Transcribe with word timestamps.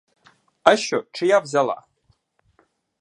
А 0.63 0.77
що, 0.77 1.05
чия 1.11 1.39
взяла? 1.39 1.85